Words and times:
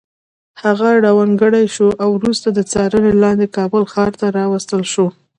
هغه 0.63 0.89
ړوند 1.03 1.33
کړی 1.41 1.65
شو 1.75 1.87
او 2.03 2.09
وروسته 2.19 2.47
د 2.51 2.59
څارنې 2.71 3.13
لاندې 3.23 3.53
کابل 3.57 3.83
ښار 3.91 4.11
ته 4.19 4.27
راوستل 4.37 4.81
شو. 4.93 5.07